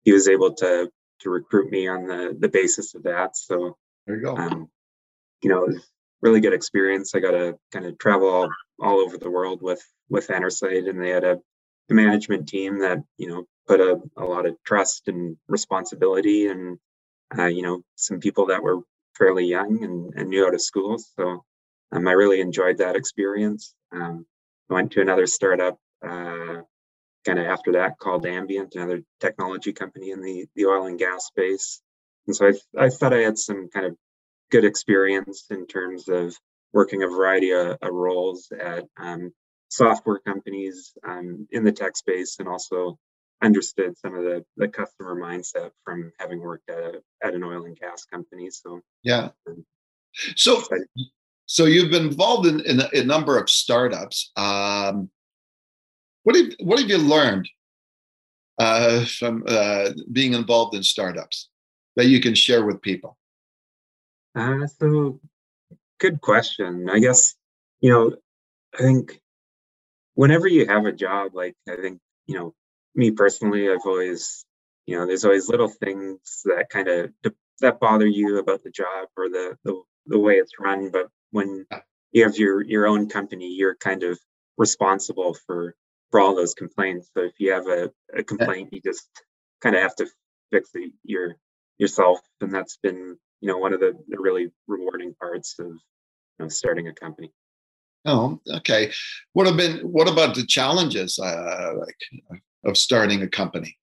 he 0.03 0.11
was 0.11 0.27
able 0.27 0.53
to 0.55 0.89
to 1.21 1.29
recruit 1.29 1.71
me 1.71 1.87
on 1.87 2.07
the 2.07 2.35
the 2.37 2.49
basis 2.49 2.95
of 2.95 3.03
that. 3.03 3.35
So 3.37 3.77
there 4.05 4.17
you 4.17 4.23
go. 4.23 4.37
Um, 4.37 4.69
you 5.41 5.49
know, 5.49 5.67
really 6.21 6.41
good 6.41 6.53
experience. 6.53 7.13
I 7.13 7.19
got 7.19 7.31
to 7.31 7.57
kind 7.71 7.85
of 7.85 7.97
travel 7.97 8.29
all, 8.29 8.49
all 8.81 8.99
over 8.99 9.17
the 9.17 9.29
world 9.29 9.61
with 9.61 9.83
with 10.09 10.29
Enersight, 10.29 10.85
and 10.85 11.01
they 11.01 11.09
had 11.09 11.23
a, 11.23 11.39
a 11.89 11.93
management 11.93 12.47
team 12.47 12.79
that 12.79 12.99
you 13.17 13.27
know 13.27 13.45
put 13.67 13.79
a, 13.79 13.99
a 14.17 14.23
lot 14.23 14.45
of 14.45 14.55
trust 14.65 15.07
and 15.07 15.37
responsibility, 15.47 16.47
and 16.47 16.77
uh, 17.37 17.45
you 17.45 17.61
know 17.61 17.81
some 17.95 18.19
people 18.19 18.47
that 18.47 18.63
were 18.63 18.79
fairly 19.17 19.45
young 19.45 19.83
and, 19.83 20.13
and 20.15 20.29
new 20.29 20.45
out 20.45 20.53
of 20.53 20.61
school. 20.61 20.97
So 20.97 21.43
um, 21.91 22.07
I 22.07 22.11
really 22.11 22.41
enjoyed 22.41 22.79
that 22.79 22.95
experience. 22.95 23.73
Um, 23.91 24.25
I 24.69 24.73
went 24.73 24.91
to 24.93 25.01
another 25.01 25.27
startup 25.27 25.79
uh, 26.05 26.61
kind 27.25 27.39
of 27.39 27.45
after 27.45 27.73
that 27.73 27.97
called 27.99 28.25
Ambyint, 28.25 28.75
another 28.75 29.01
technology 29.19 29.73
company 29.73 30.11
in 30.11 30.21
the 30.21 30.45
the 30.55 30.65
oil 30.65 30.85
and 30.85 30.99
gas 30.99 31.25
space. 31.25 31.81
And 32.27 32.35
so 32.35 32.47
I, 32.47 32.85
I 32.85 32.89
thought 32.89 33.13
I 33.13 33.21
had 33.21 33.37
some 33.37 33.69
kind 33.69 33.85
of 33.85 33.95
good 34.51 34.65
experience 34.65 35.45
in 35.49 35.67
terms 35.67 36.07
of 36.07 36.35
working 36.73 37.03
a 37.03 37.07
variety 37.07 37.51
of, 37.51 37.77
of 37.81 37.93
roles 37.93 38.51
at 38.51 38.85
um, 38.97 39.31
software 39.69 40.19
companies 40.19 40.93
um, 41.07 41.47
in 41.51 41.63
the 41.63 41.71
tech 41.71 41.97
space 41.97 42.37
and 42.39 42.47
also 42.47 42.97
understood 43.41 43.97
some 43.97 44.15
of 44.15 44.23
the, 44.23 44.45
the 44.57 44.67
customer 44.67 45.15
mindset 45.15 45.71
from 45.83 46.11
having 46.19 46.39
worked 46.39 46.69
at, 46.69 46.77
a, 46.77 47.01
at 47.23 47.33
an 47.33 47.43
oil 47.43 47.65
and 47.65 47.77
gas 47.77 48.05
company. 48.05 48.49
So, 48.49 48.81
yeah. 49.03 49.29
Um, 49.47 49.65
so, 50.35 50.63
so 51.45 51.65
you've 51.65 51.91
been 51.91 52.07
involved 52.07 52.47
in, 52.47 52.61
in, 52.61 52.79
a, 52.79 52.89
a 52.93 53.03
number 53.03 53.37
of 53.37 53.49
startups. 53.49 54.31
Um, 54.35 55.09
what 56.25 56.35
have, 56.35 56.47
what 56.59 56.79
have 56.79 56.89
you 56.89 56.97
learned 56.97 57.47
uh, 58.57 59.05
from 59.05 59.43
uh, 59.47 59.91
being 60.11 60.33
involved 60.33 60.75
in 60.75 60.81
startups 60.81 61.49
that 61.95 62.07
you 62.07 62.19
can 62.19 62.33
share 62.33 62.65
with 62.65 62.81
people? 62.81 63.15
Uh, 64.35 64.65
so, 64.65 65.19
good 65.99 66.19
question. 66.21 66.89
I 66.89 66.97
guess, 66.97 67.35
you 67.79 67.91
know, 67.91 68.15
I 68.73 68.81
think 68.81 69.21
whenever 70.15 70.47
you 70.47 70.65
have 70.65 70.85
a 70.85 70.91
job, 70.91 71.35
like, 71.35 71.55
I 71.69 71.75
think, 71.75 71.99
you 72.25 72.39
know, 72.39 72.55
me 72.95 73.11
personally, 73.11 73.69
I've 73.69 73.85
always, 73.85 74.45
you 74.87 74.97
know, 74.97 75.05
there's 75.05 75.25
always 75.25 75.47
little 75.47 75.69
things 75.69 76.41
that 76.45 76.69
kind 76.69 76.87
of 76.87 77.11
that 77.61 77.79
bother 77.79 78.07
you 78.07 78.39
about 78.39 78.63
the 78.63 78.71
job 78.71 79.09
or 79.15 79.29
the, 79.29 79.57
the 79.63 79.79
the 80.07 80.19
way 80.19 80.33
it's 80.33 80.53
run. 80.59 80.89
But 80.89 81.09
when 81.29 81.67
you 82.11 82.23
have 82.23 82.35
your 82.35 82.63
your 82.63 82.87
own 82.87 83.09
company, 83.09 83.53
you're 83.53 83.75
kind 83.75 84.01
of 84.01 84.19
responsible 84.57 85.37
for 85.45 85.75
for 86.11 86.19
all 86.19 86.35
those 86.35 86.53
complaints. 86.53 87.09
So 87.13 87.23
if 87.23 87.33
you 87.39 87.51
have 87.51 87.67
a, 87.67 87.91
a 88.13 88.23
complaint, 88.23 88.69
you 88.71 88.81
just 88.81 89.09
kind 89.61 89.75
of 89.75 89.81
have 89.81 89.95
to 89.97 90.07
fix 90.51 90.69
it 90.73 90.91
your 91.03 91.35
yourself, 91.77 92.19
and 92.41 92.53
that's 92.53 92.77
been 92.81 93.17
you 93.41 93.47
know 93.47 93.57
one 93.57 93.73
of 93.73 93.79
the, 93.79 93.93
the 94.07 94.17
really 94.19 94.51
rewarding 94.67 95.13
parts 95.15 95.55
of 95.59 95.67
you 95.67 95.79
know 96.39 96.47
starting 96.47 96.87
a 96.87 96.93
company. 96.93 97.31
Oh 98.05 98.39
okay. 98.49 98.91
What 99.33 99.47
have 99.47 99.57
been 99.57 99.79
what 99.79 100.07
about 100.07 100.35
the 100.35 100.45
challenges 100.45 101.19
uh, 101.19 101.73
like 101.77 102.41
of 102.63 102.77
starting 102.77 103.21
a 103.23 103.27
company? 103.27 103.77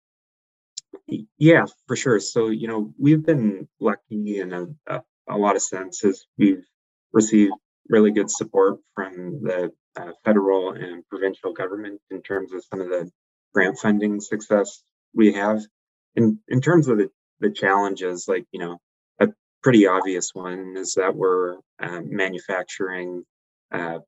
Yeah 1.38 1.66
for 1.86 1.96
sure. 1.96 2.20
So 2.20 2.48
you 2.48 2.68
know 2.68 2.94
we've 2.98 3.24
been 3.24 3.68
lucky 3.80 4.38
in 4.40 4.52
a, 4.52 4.66
a, 4.86 5.02
a 5.28 5.36
lot 5.36 5.56
of 5.56 5.62
senses. 5.62 6.26
We've 6.38 6.64
received 7.12 7.52
really 7.88 8.12
good 8.12 8.30
support 8.30 8.78
from 8.94 9.42
the 9.42 9.72
uh, 9.96 10.12
federal 10.24 10.72
and 10.72 11.06
provincial 11.08 11.52
government 11.52 12.00
in 12.10 12.22
terms 12.22 12.52
of 12.52 12.64
some 12.64 12.80
of 12.80 12.88
the 12.88 13.10
grant 13.54 13.78
funding 13.78 14.20
success 14.20 14.82
we 15.14 15.32
have. 15.34 15.60
In 16.14 16.38
in 16.48 16.60
terms 16.60 16.88
of 16.88 16.98
the 16.98 17.10
the 17.40 17.50
challenges 17.50 18.26
like 18.28 18.46
you 18.52 18.60
know 18.60 18.78
a 19.20 19.28
pretty 19.62 19.86
obvious 19.86 20.30
one 20.32 20.74
is 20.76 20.94
that 20.94 21.14
we're 21.14 21.56
um, 21.80 22.14
manufacturing 22.14 23.24
uh, 23.72 23.98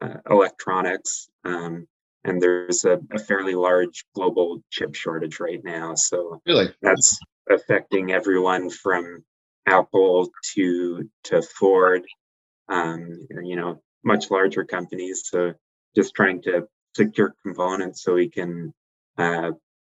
uh, 0.00 0.16
electronics, 0.28 1.28
um, 1.44 1.86
and 2.24 2.40
there's 2.40 2.84
a, 2.84 2.98
a, 3.12 3.18
fairly 3.18 3.54
large 3.54 4.04
global 4.14 4.62
chip 4.70 4.94
shortage 4.94 5.40
right 5.40 5.62
now. 5.64 5.94
So 5.94 6.40
really, 6.46 6.72
that's 6.80 7.18
affecting 7.50 8.12
everyone 8.12 8.70
from 8.70 9.24
Apple 9.66 10.30
to 10.54 11.08
to 11.24 11.42
Ford, 11.42 12.04
um, 12.68 13.26
you 13.42 13.56
know, 13.56 13.80
much 14.04 14.30
larger 14.30 14.64
companies. 14.64 15.22
So 15.24 15.54
just 15.94 16.14
trying 16.14 16.42
to 16.42 16.68
secure 16.96 17.34
components 17.42 18.02
so 18.02 18.14
we 18.14 18.28
can, 18.28 18.72
uh, 19.18 19.52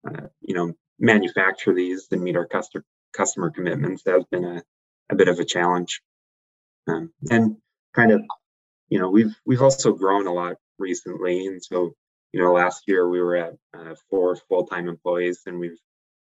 uh 0.09 0.27
you 0.41 0.55
know, 0.55 0.73
manufacture 0.99 1.75
these 1.75 2.07
and 2.11 2.23
meet 2.23 2.37
our 2.37 2.47
customer 2.47 2.85
customer 3.13 3.51
commitments 3.51 4.03
has 4.07 4.25
been 4.31 4.45
a, 4.45 4.63
a 5.11 5.17
bit 5.17 5.29
of 5.29 5.39
a 5.39 5.45
challenge. 5.45 6.03
Um, 6.87 7.13
and 7.31 7.57
kind 7.95 8.13
of, 8.13 8.21
you 8.89 8.99
know, 8.99 9.11
we've 9.11 9.35
we've 9.45 9.63
also 9.63 9.93
grown 9.93 10.27
a 10.27 10.33
lot 10.33 10.57
recently, 10.79 11.47
and 11.47 11.65
so 11.65 11.95
you 12.33 12.41
know, 12.41 12.53
last 12.53 12.85
year 12.87 13.09
we 13.09 13.21
were 13.21 13.37
at 13.37 13.55
uh, 13.75 13.95
four 14.11 14.37
full 14.37 14.67
time 14.67 14.89
employees, 14.89 15.41
and 15.47 15.59
we've 15.59 15.79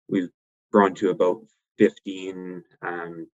we've 0.09 0.29
grown 0.71 0.93
to 0.95 1.09
about 1.09 1.41
fifteen 1.77 2.63
um, 2.81 3.27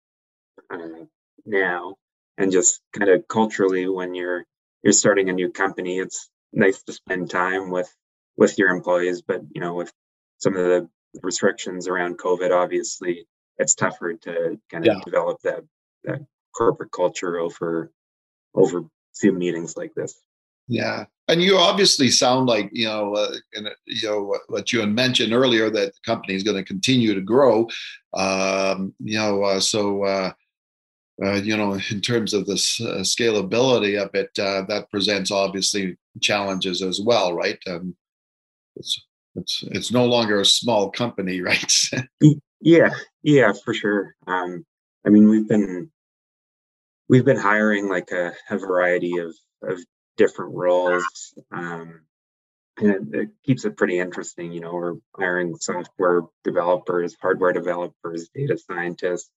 uh, 0.69 1.05
now. 1.45 1.95
And 2.37 2.51
just 2.51 2.81
kind 2.97 3.09
of 3.09 3.27
culturally, 3.27 3.87
when 3.87 4.13
you're 4.13 4.45
you're 4.83 4.93
starting 4.93 5.29
a 5.29 5.33
new 5.33 5.51
company, 5.51 5.99
it's 5.99 6.29
nice 6.53 6.83
to 6.83 6.93
spend 6.93 7.29
time 7.29 7.69
with 7.69 7.93
with 8.37 8.57
your 8.57 8.69
employees, 8.69 9.21
but 9.21 9.41
you 9.53 9.61
know, 9.61 9.73
with 9.73 9.91
some 10.39 10.55
of 10.55 10.65
the 10.65 10.89
restrictions 11.23 11.87
around 11.87 12.17
COVID, 12.17 12.51
obviously, 12.51 13.25
it's 13.57 13.75
tougher 13.75 14.13
to 14.13 14.59
kind 14.71 14.87
of 14.87 14.95
yeah. 14.95 15.01
develop 15.05 15.39
that 15.43 15.63
that 16.03 16.25
corporate 16.55 16.91
culture 16.91 17.37
over 17.37 17.91
over 18.53 18.83
Zoom 19.15 19.37
meetings 19.37 19.77
like 19.77 19.93
this. 19.95 20.15
Yeah, 20.67 21.05
and 21.27 21.41
you 21.41 21.57
obviously 21.57 22.09
sound 22.09 22.47
like 22.47 22.69
you 22.71 22.87
know, 22.87 23.13
uh, 23.13 23.35
and, 23.53 23.69
you 23.85 24.09
know 24.09 24.23
what, 24.23 24.41
what, 24.47 24.73
you 24.73 24.79
had 24.79 24.89
mentioned 24.89 25.31
earlier 25.31 25.69
that 25.69 25.93
the 25.93 25.99
company 26.05 26.33
is 26.33 26.43
going 26.43 26.57
to 26.57 26.63
continue 26.63 27.13
to 27.13 27.21
grow. 27.21 27.67
Um, 28.13 28.93
you 28.99 29.17
know, 29.17 29.43
uh, 29.43 29.59
so 29.59 30.03
uh, 30.03 30.31
uh, 31.23 31.33
you 31.35 31.55
know, 31.55 31.79
in 31.91 32.01
terms 32.01 32.33
of 32.33 32.45
the 32.45 32.53
uh, 32.53 33.01
scalability 33.01 34.01
of 34.01 34.09
it, 34.13 34.31
uh, 34.37 34.63
that 34.67 34.89
presents 34.91 35.31
obviously 35.31 35.97
challenges 36.21 36.81
as 36.81 36.99
well, 36.99 37.33
right? 37.33 37.59
Um, 37.67 37.95
it's 38.75 39.01
it's 39.35 39.63
it's 39.71 39.91
no 39.91 40.05
longer 40.05 40.39
a 40.39 40.45
small 40.45 40.89
company, 40.91 41.41
right? 41.41 41.73
Yeah, 42.61 42.89
yeah, 43.23 43.53
for 43.63 43.73
sure. 43.73 44.15
Um, 44.27 44.65
I 45.05 45.09
mean, 45.09 45.29
we've 45.29 45.47
been 45.47 45.91
we've 47.07 47.25
been 47.25 47.37
hiring 47.37 47.87
like 47.87 48.11
a, 48.11 48.33
a 48.49 48.57
variety 48.57 49.17
of 49.17 49.33
of 49.63 49.79
different 50.17 50.53
roles, 50.53 51.33
um, 51.51 52.01
and 52.77 52.91
it, 52.91 53.19
it, 53.19 53.29
keeps 53.45 53.65
it 53.65 53.77
pretty 53.77 53.99
interesting. 53.99 54.51
You 54.51 54.61
know, 54.61 54.73
we're 54.73 54.95
hiring 55.15 55.55
software 55.55 56.23
developers, 56.43 57.15
hardware 57.21 57.53
developers, 57.53 58.29
data 58.33 58.57
scientists, 58.57 59.29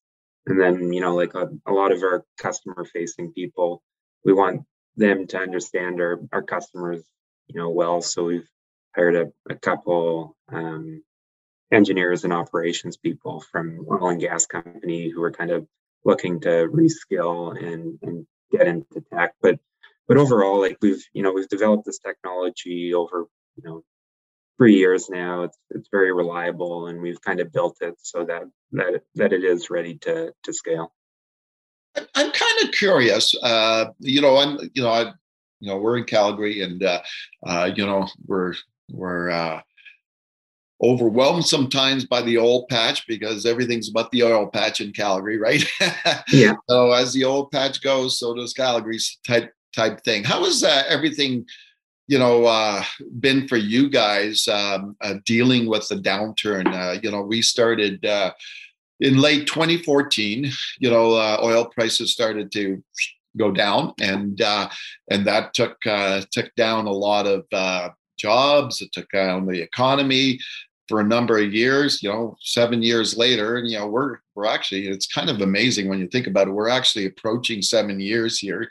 and 0.48 0.60
then 0.60 0.92
you 0.92 1.00
know, 1.00 1.14
like 1.14 1.34
a, 1.34 1.48
a 1.66 1.72
lot 1.72 1.92
of 1.92 2.02
our 2.02 2.24
customer 2.38 2.84
facing 2.84 3.32
people, 3.32 3.82
we 4.24 4.32
want 4.32 4.62
them 4.96 5.26
to 5.28 5.38
understand 5.38 6.00
our 6.00 6.20
our 6.32 6.42
customers, 6.42 7.02
you 7.48 7.60
know, 7.60 7.68
well. 7.70 8.00
So 8.00 8.24
we've 8.24 8.48
hired 8.96 9.16
a, 9.16 9.26
a 9.50 9.54
couple 9.54 10.36
um, 10.50 11.02
engineers 11.72 12.24
and 12.24 12.32
operations 12.32 12.96
people 12.96 13.44
from 13.52 13.86
oil 13.90 14.08
and 14.08 14.20
gas 14.20 14.46
company 14.46 15.10
who 15.10 15.22
are 15.22 15.32
kind 15.32 15.50
of 15.50 15.66
looking 16.04 16.40
to 16.40 16.68
reskill 16.72 17.56
and, 17.62 17.98
and 18.02 18.26
get 18.50 18.66
into 18.66 19.02
tech. 19.12 19.34
But 19.42 19.58
but 20.06 20.16
overall, 20.16 20.60
like 20.60 20.78
we've 20.80 21.04
you 21.12 21.22
know 21.22 21.32
we've 21.32 21.48
developed 21.48 21.84
this 21.84 21.98
technology 21.98 22.94
over 22.94 23.26
you 23.56 23.62
know 23.68 23.82
three 24.58 24.74
years 24.74 25.08
now. 25.08 25.44
It's 25.44 25.56
it's 25.70 25.88
very 25.90 26.12
reliable, 26.12 26.88
and 26.88 27.00
we've 27.00 27.20
kind 27.22 27.40
of 27.40 27.52
built 27.52 27.78
it 27.80 27.94
so 28.02 28.24
that 28.24 28.42
that 28.72 29.02
that 29.14 29.32
it 29.32 29.44
is 29.44 29.70
ready 29.70 29.96
to 29.98 30.32
to 30.42 30.52
scale. 30.52 30.92
I'm 31.96 32.30
kind 32.30 32.64
of 32.64 32.72
curious. 32.72 33.34
Uh, 33.42 33.86
you 33.98 34.20
know, 34.20 34.36
I'm 34.36 34.58
you 34.74 34.82
know 34.82 34.90
I 34.90 35.12
you 35.60 35.70
know 35.70 35.78
we're 35.78 35.96
in 35.98 36.04
Calgary, 36.04 36.62
and 36.62 36.82
uh, 36.82 37.00
uh, 37.46 37.70
you 37.74 37.86
know 37.86 38.06
we're 38.26 38.54
we're 38.90 39.30
uh, 39.30 39.60
overwhelmed 40.82 41.44
sometimes 41.44 42.04
by 42.04 42.22
the 42.22 42.38
oil 42.38 42.66
patch 42.66 43.06
because 43.06 43.46
everything's 43.46 43.88
about 43.88 44.10
the 44.12 44.22
oil 44.22 44.46
patch 44.46 44.80
in 44.80 44.92
Calgary, 44.92 45.38
right? 45.38 45.64
Yeah. 46.32 46.54
so 46.68 46.92
as 46.92 47.12
the 47.12 47.24
oil 47.24 47.46
patch 47.46 47.82
goes, 47.82 48.18
so 48.18 48.34
does 48.34 48.52
Calgary's 48.52 49.18
type 49.26 49.52
type 49.74 50.02
thing. 50.02 50.24
How 50.24 50.44
is 50.44 50.62
uh, 50.62 50.82
everything, 50.88 51.46
you 52.08 52.18
know, 52.18 52.46
uh, 52.46 52.82
been 53.20 53.46
for 53.46 53.58
you 53.58 53.90
guys 53.90 54.48
um, 54.48 54.96
uh, 55.02 55.14
dealing 55.26 55.66
with 55.66 55.86
the 55.88 55.96
downturn? 55.96 56.66
Uh, 56.74 56.98
you 57.02 57.10
know, 57.10 57.20
we 57.20 57.42
started 57.42 58.04
uh, 58.04 58.32
in 59.00 59.18
late 59.18 59.46
2014. 59.46 60.50
You 60.80 60.90
know, 60.90 61.12
uh, 61.12 61.38
oil 61.42 61.66
prices 61.66 62.10
started 62.10 62.50
to 62.52 62.82
go 63.36 63.52
down, 63.52 63.92
and 64.00 64.40
and 65.10 65.26
that 65.26 65.52
took 65.52 65.78
took 66.32 66.54
down 66.56 66.86
a 66.86 66.90
lot 66.90 67.26
of 67.26 67.44
jobs. 68.16 68.80
It 68.80 68.90
took 68.92 69.10
down 69.10 69.46
the 69.46 69.60
economy 69.60 70.40
for 70.88 71.00
a 71.00 71.04
number 71.04 71.38
of 71.38 71.52
years. 71.52 72.02
You 72.02 72.10
know, 72.10 72.36
seven 72.40 72.82
years 72.82 73.16
later, 73.16 73.56
and 73.56 73.68
you 73.68 73.78
know, 73.78 73.86
we're 73.86 74.18
we're 74.34 74.46
actually 74.46 74.88
it's 74.88 75.06
kind 75.06 75.30
of 75.30 75.40
amazing 75.40 75.88
when 75.88 75.98
you 75.98 76.08
think 76.08 76.26
about 76.26 76.48
it. 76.48 76.52
We're 76.52 76.68
actually 76.68 77.06
approaching 77.06 77.62
seven 77.62 78.00
years 78.00 78.38
here. 78.38 78.68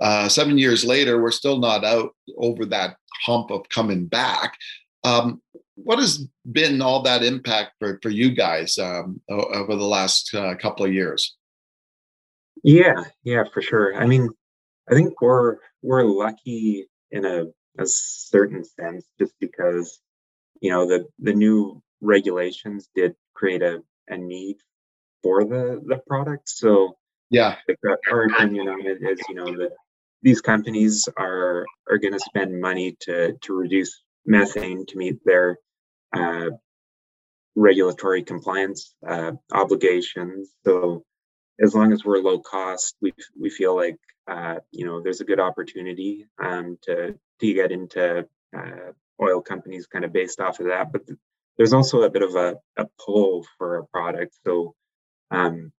Uh, 0.00 0.28
seven 0.28 0.58
years 0.58 0.84
later, 0.84 1.20
we're 1.20 1.30
still 1.30 1.58
not 1.58 1.84
out 1.84 2.14
over 2.38 2.66
that 2.66 2.96
hump 3.24 3.50
of 3.50 3.68
coming 3.68 4.06
back. 4.06 4.56
Um, 5.04 5.40
what 5.76 5.98
has 5.98 6.26
been 6.50 6.82
all 6.82 7.02
that 7.02 7.22
impact 7.22 7.72
for, 7.78 7.98
for 8.02 8.08
you 8.08 8.34
guys 8.34 8.78
um, 8.78 9.20
over 9.28 9.76
the 9.76 9.84
last 9.84 10.34
uh, 10.34 10.54
couple 10.56 10.86
of 10.86 10.92
years? 10.92 11.36
Yeah, 12.62 13.04
yeah, 13.22 13.44
for 13.52 13.62
sure. 13.62 13.94
I 13.94 14.06
mean, 14.06 14.28
I 14.90 14.94
think 14.94 15.20
we're 15.20 15.56
we're 15.82 16.04
lucky 16.04 16.88
in 17.10 17.24
a, 17.24 17.44
a 17.78 17.86
certain 17.86 18.64
sense 18.64 19.06
just 19.18 19.34
because 19.40 20.00
you 20.60 20.70
know 20.70 20.86
the 20.86 21.06
the 21.18 21.34
new 21.34 21.82
regulations 22.00 22.88
did 22.94 23.14
create 23.34 23.62
a, 23.62 23.82
a 24.08 24.16
need 24.16 24.56
for 25.22 25.44
the 25.44 25.80
the 25.84 25.98
product. 26.06 26.48
So 26.48 26.96
yeah, 27.30 27.56
our 28.10 28.24
opinion 28.24 28.68
on 28.68 28.86
it 28.86 28.98
is 29.02 29.20
you 29.28 29.34
know 29.34 29.46
that 29.46 29.72
these 30.22 30.40
companies 30.40 31.08
are 31.16 31.66
are 31.90 31.98
going 31.98 32.14
to 32.14 32.20
spend 32.20 32.60
money 32.60 32.96
to 33.00 33.34
to 33.42 33.54
reduce 33.54 34.02
methane 34.24 34.86
to 34.86 34.96
meet 34.96 35.18
their 35.24 35.58
uh, 36.12 36.50
regulatory 37.54 38.22
compliance 38.22 38.94
uh, 39.06 39.32
obligations. 39.52 40.50
So 40.64 41.04
as 41.60 41.74
long 41.74 41.92
as 41.92 42.04
we're 42.04 42.18
low 42.18 42.38
cost, 42.38 42.96
we 43.00 43.12
we 43.40 43.50
feel 43.50 43.74
like 43.74 43.98
uh, 44.28 44.56
you 44.70 44.86
know 44.86 45.02
there's 45.02 45.20
a 45.20 45.24
good 45.24 45.40
opportunity 45.40 46.26
um, 46.42 46.78
to 46.82 47.18
to 47.40 47.54
get 47.54 47.72
into 47.72 48.26
uh, 48.56 48.92
oil 49.20 49.40
companies 49.40 49.86
kind 49.86 50.04
of 50.04 50.12
based 50.12 50.40
off 50.40 50.60
of 50.60 50.66
that. 50.66 50.92
But 50.92 51.02
there's 51.56 51.72
also 51.72 52.02
a 52.02 52.10
bit 52.10 52.22
of 52.22 52.34
a, 52.34 52.56
a 52.76 52.86
pull 53.04 53.46
for 53.58 53.78
a 53.78 53.86
product. 53.86 54.36
So 54.44 54.74
um, 55.30 55.72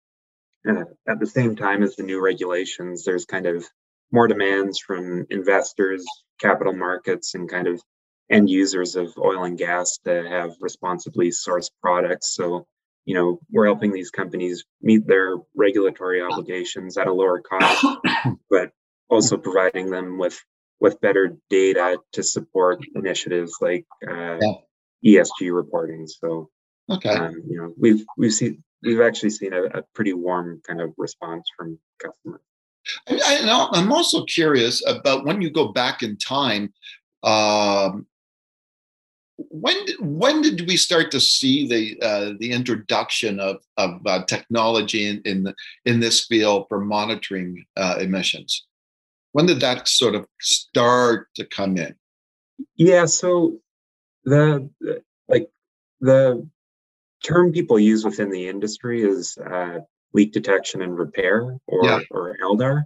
uh, 0.69 0.85
at 1.09 1.21
the 1.21 1.27
same 1.27 1.57
time 1.57 1.83
as 1.83 1.97
the 1.97 2.03
new 2.03 2.21
regulations, 2.21 3.05
there's 3.05 3.25
kind 3.25 3.47
of 3.47 3.65
more 4.13 4.29
demands 4.29 4.79
from 4.79 5.27
investors, 5.31 6.05
capital 6.41 6.73
markets, 6.73 7.35
and 7.35 7.49
kind 7.49 7.67
of 7.67 7.81
end 8.31 8.51
users 8.51 8.97
of 8.97 9.17
oil 9.19 9.45
and 9.45 9.59
gas 9.59 9.99
to 10.05 10.29
have 10.29 10.53
responsibly 10.61 11.29
sourced 11.29 11.71
products. 11.81 12.35
So, 12.35 12.67
you 13.05 13.15
know, 13.15 13.39
we're 13.51 13.67
helping 13.67 13.93
these 13.93 14.11
companies 14.11 14.65
meet 14.83 15.07
their 15.07 15.37
regulatory 15.55 16.23
obligations 16.23 16.99
at 16.99 17.07
a 17.07 17.13
lower 17.13 17.41
cost, 17.41 17.85
but 18.51 18.71
also 19.09 19.37
providing 19.37 19.91
them 19.91 20.19
with 20.19 20.41
with 20.81 21.01
better 21.01 21.37
data 21.51 21.99
to 22.13 22.23
support 22.23 22.81
initiatives 22.95 23.55
like 23.61 23.87
uh, 24.09 24.39
yeah. 25.03 25.23
ESG 25.23 25.55
reporting. 25.55 26.07
So, 26.07 26.51
okay, 26.91 27.11
um, 27.11 27.43
you 27.49 27.61
know, 27.61 27.73
we've 27.79 28.05
we've 28.19 28.33
seen 28.33 28.63
we've 28.83 29.01
actually 29.01 29.31
seen 29.31 29.53
a, 29.53 29.65
a 29.65 29.83
pretty 29.95 30.13
warm 30.13 30.61
kind 30.67 30.81
of 30.81 30.93
response 30.97 31.49
from 31.57 31.79
customers. 31.99 32.41
I, 33.09 33.71
am 33.75 33.93
also 33.93 34.25
curious 34.25 34.87
about 34.87 35.25
when 35.25 35.43
you 35.43 35.51
go 35.51 35.69
back 35.69 36.03
in 36.03 36.17
time. 36.17 36.73
Um, 37.23 38.07
when 39.39 39.77
when 40.01 40.41
did 40.41 40.67
we 40.67 40.77
start 40.77 41.11
to 41.11 41.21
see 41.21 41.69
the 41.69 42.07
uh, 42.07 42.33
the 42.39 42.53
introduction 42.53 43.39
of 43.41 43.57
of 43.77 44.01
uh, 44.07 44.25
technology 44.25 45.07
in 45.07 45.21
in, 45.25 45.43
the, 45.43 45.55
in 45.85 46.01
this 46.01 46.27
field 46.27 46.67
for 46.69 46.81
monitoring 46.81 47.65
uh, 47.77 47.97
emissions? 48.01 48.67
When 49.37 49.45
did 49.45 49.61
that 49.61 49.87
sort 49.87 50.15
of 50.15 50.27
start 50.41 51.29
to 51.35 51.45
come 51.45 51.77
in? 51.77 51.95
Yeah, 52.75 53.05
so 53.05 53.59
the 54.25 54.71
like 55.29 55.51
the 56.01 56.49
term 57.23 57.53
people 57.53 57.79
use 57.79 58.03
within 58.03 58.31
the 58.31 58.49
industry 58.49 59.03
is 59.03 59.37
uh, 59.37 59.81
leak 60.15 60.33
detection 60.33 60.81
and 60.81 60.99
repair, 60.99 61.55
or 61.67 61.85
yeah. 61.85 62.01
or 62.11 62.39
LDAR, 62.43 62.85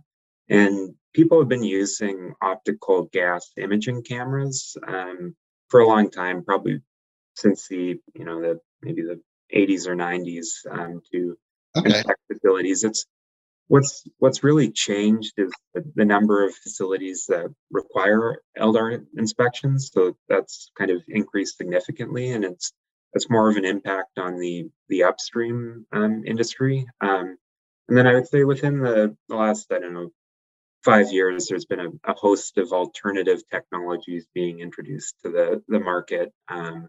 and 0.48 0.92
people 1.14 1.38
have 1.38 1.48
been 1.48 1.62
using 1.62 2.34
optical 2.42 3.04
gas 3.12 3.52
imaging 3.56 4.02
cameras 4.02 4.76
um, 4.88 5.36
for 5.68 5.78
a 5.78 5.86
long 5.86 6.10
time, 6.10 6.44
probably 6.44 6.80
since 7.36 7.68
the 7.68 8.00
you 8.16 8.24
know 8.24 8.40
the 8.40 8.58
maybe 8.82 9.02
the 9.02 9.20
80s 9.54 9.86
or 9.86 9.94
90s 9.94 10.48
um, 10.68 11.00
to 11.12 11.38
okay. 11.76 11.90
inspect 11.90 12.18
facilities. 12.26 12.82
It's 12.82 13.06
what's 13.70 14.02
what's 14.18 14.42
really 14.42 14.72
changed 14.72 15.32
is 15.38 15.52
the, 15.74 15.84
the, 15.94 16.04
number 16.04 16.44
of 16.44 16.52
facilities 16.56 17.26
that 17.28 17.54
require 17.70 18.42
LDAR 18.58 19.06
inspections. 19.16 19.90
So 19.94 20.16
that's 20.28 20.72
kind 20.76 20.90
of 20.90 21.02
increased 21.06 21.56
significantly, 21.56 22.32
and 22.32 22.44
it's 22.44 22.72
it's 23.12 23.30
more 23.30 23.48
of 23.48 23.56
an 23.56 23.64
impact 23.64 24.18
on 24.18 24.40
the 24.40 24.68
the 24.88 25.04
upstream 25.04 25.86
um, 25.92 26.24
industry. 26.26 26.84
Um, 27.00 27.36
and 27.88 27.96
then 27.96 28.08
I 28.08 28.14
would 28.14 28.26
say 28.26 28.42
within 28.42 28.80
the, 28.80 29.16
the 29.28 29.36
last 29.36 29.72
I 29.72 29.78
don't 29.78 29.94
know 29.94 30.10
five 30.82 31.12
years, 31.12 31.46
there's 31.46 31.66
been 31.66 31.80
a, 31.80 32.10
a 32.10 32.14
host 32.14 32.58
of 32.58 32.72
alternative 32.72 33.42
technologies 33.48 34.26
being 34.34 34.58
introduced 34.58 35.14
to 35.22 35.30
the 35.30 35.62
the 35.68 35.78
market. 35.78 36.32
Um, 36.48 36.88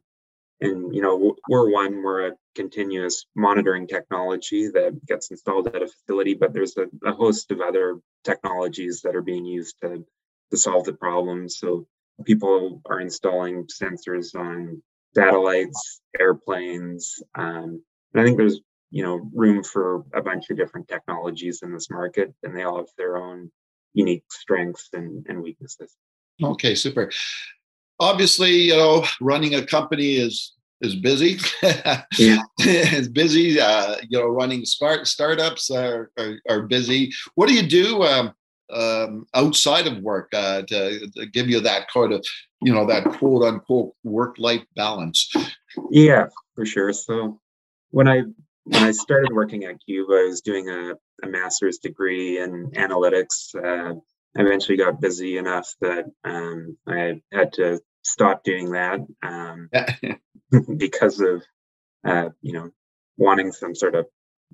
and 0.62 0.93
you 0.93 1.02
know 1.02 1.36
we're 1.50 1.71
one 1.71 2.04
we're 2.04 2.28
a 2.28 2.32
continuous 2.56 3.26
monitoring 3.36 3.88
technology 3.88 4.67
that 4.67 4.93
gets 5.06 5.32
installed 5.32 5.67
at 5.67 5.82
a 5.82 5.88
facility 5.88 6.34
but 6.34 6.54
there's 6.54 6.76
a, 6.78 6.86
a 7.08 7.13
host 7.13 7.52
of 7.52 7.62
other 7.62 8.00
technologies 8.24 9.02
that 9.02 9.15
are 9.15 9.21
being 9.21 9.45
used 9.45 9.76
to 9.82 10.06
to 10.52 10.58
solve 10.58 10.84
the 10.86 10.93
problem 10.93 11.47
so 11.47 11.88
people 12.26 12.82
are 12.86 13.00
installing 13.00 13.65
sensors 13.67 14.36
on 14.36 14.82
satellites, 15.15 16.02
airplanes. 16.19 17.21
Um, 17.36 17.84
and 18.13 18.21
I 18.21 18.24
think 18.24 18.38
there's 18.38 18.60
you 18.89 19.04
know 19.04 19.30
room 19.34 19.63
for 19.63 20.04
a 20.13 20.21
bunch 20.21 20.50
of 20.50 20.58
different 20.58 20.88
technologies 20.88 21.62
in 21.63 21.74
this 21.74 21.89
market, 21.89 22.34
and 22.43 22.56
they 22.56 22.63
all 22.63 22.78
have 22.78 22.88
their 22.97 23.17
own 23.17 23.52
unique 23.93 24.24
strengths 24.32 24.89
and, 24.93 25.26
and 25.28 25.41
weaknesses. 25.41 25.95
Okay, 26.41 26.76
super. 26.76 27.12
Obviously, 28.02 28.52
you 28.52 28.76
know, 28.76 29.06
running 29.22 29.56
a 29.56 29.66
company 29.66 30.16
is 30.16 30.54
is 30.82 30.96
busy. 30.96 31.38
yeah. 32.18 32.42
it's 32.60 33.08
busy. 33.08 33.60
Uh, 33.60 33.96
you 34.10 34.20
know, 34.20 34.28
running 34.28 34.66
smart 34.66 35.08
startups 35.08 35.70
are, 35.70 36.12
are, 36.18 36.40
are 36.50 36.62
busy. 36.64 37.12
What 37.36 37.48
do 37.48 37.54
you 37.54 37.64
do? 37.64 38.04
Um, 38.04 38.34
um, 38.74 39.26
outside 39.34 39.86
of 39.86 40.02
work 40.02 40.30
uh, 40.34 40.62
to, 40.64 41.08
to, 41.16 41.26
give 41.28 41.50
you 41.50 41.60
that 41.60 41.88
kind 41.94 42.14
of, 42.14 42.26
you 42.62 42.74
know, 42.74 42.86
that 42.88 43.04
quote 43.04 43.44
unquote 43.44 43.94
work 44.04 44.38
life 44.40 44.64
balance. 44.76 45.32
Yeah, 45.92 46.28
for 46.56 46.66
sure. 46.66 46.94
So 46.94 47.40
when 47.90 48.08
I 48.08 48.24
when 48.64 48.84
I 48.84 48.92
started 48.92 49.34
working 49.34 49.66
at 49.66 49.76
Qube, 49.88 50.06
I 50.10 50.28
was 50.28 50.42
doing 50.42 50.70
a, 50.70 50.94
a 51.24 51.28
master's 51.28 51.80
degree 51.80 52.40
in 52.40 52.72
analytics. 52.72 53.54
Uh, 53.56 53.96
I 54.38 54.42
eventually 54.42 54.78
got 54.78 55.02
busy 55.02 55.38
enough 55.38 55.76
that 55.82 56.06
um, 56.24 56.78
I 56.88 57.22
had 57.34 57.54
to 57.54 57.82
stop 58.04 58.44
doing 58.44 58.72
that 58.72 59.00
um, 59.24 59.70
because 60.78 61.20
of 61.20 61.44
uh, 62.06 62.30
you 62.42 62.54
know 62.54 62.70
wanting 63.18 63.52
some 63.52 63.76
sort 63.76 63.96
of 63.96 64.06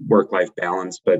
work 0.05 0.31
life 0.31 0.55
balance. 0.55 1.01
But 1.03 1.19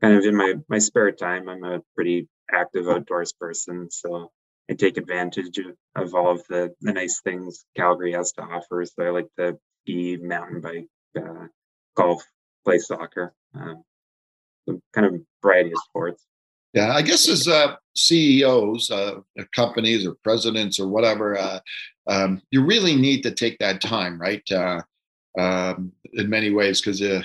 kind 0.00 0.16
of 0.16 0.24
in 0.24 0.36
my 0.36 0.54
my 0.68 0.78
spare 0.78 1.12
time, 1.12 1.48
I'm 1.48 1.64
a 1.64 1.80
pretty 1.94 2.28
active 2.52 2.88
outdoors 2.88 3.32
person, 3.32 3.90
so 3.90 4.30
I 4.70 4.74
take 4.74 4.96
advantage 4.96 5.58
of, 5.58 5.76
of 5.94 6.14
all 6.14 6.32
of 6.32 6.42
the 6.48 6.74
the 6.80 6.92
nice 6.92 7.20
things 7.22 7.64
Calgary 7.76 8.12
has 8.12 8.32
to 8.32 8.42
offer. 8.42 8.84
So 8.84 9.04
I 9.04 9.10
like 9.10 9.28
to 9.38 9.58
ski, 9.82 10.18
mountain 10.20 10.60
bike, 10.60 10.86
uh, 11.16 11.46
golf, 11.96 12.22
play 12.64 12.78
soccer, 12.78 13.34
um, 13.54 13.82
kind 14.94 15.06
of 15.06 15.20
variety 15.42 15.70
of 15.72 15.78
sports. 15.88 16.24
Yeah, 16.74 16.92
I 16.92 17.02
guess 17.02 17.28
as 17.28 17.48
uh, 17.48 17.76
CEOs, 17.96 18.90
uh, 18.90 19.20
companies 19.54 20.06
or 20.06 20.14
presidents 20.22 20.78
or 20.78 20.88
whatever, 20.88 21.38
uh, 21.38 21.60
um, 22.06 22.42
you 22.50 22.64
really 22.64 22.94
need 22.94 23.22
to 23.22 23.30
take 23.30 23.58
that 23.58 23.80
time, 23.80 24.20
right? 24.20 24.42
Uh, 24.50 24.82
um, 25.38 25.92
in 26.12 26.28
many 26.28 26.50
ways, 26.50 26.80
because 26.80 27.00
uh, 27.00 27.22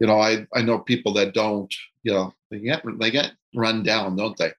you 0.00 0.06
know, 0.06 0.20
I 0.20 0.46
I 0.54 0.62
know 0.62 0.78
people 0.78 1.14
that 1.14 1.34
don't 1.34 1.72
you 2.02 2.12
know 2.12 2.34
they 2.50 2.58
get 2.60 2.82
they 2.98 3.10
get 3.10 3.32
run 3.54 3.82
down, 3.82 4.16
don't 4.16 4.36
they? 4.36 4.52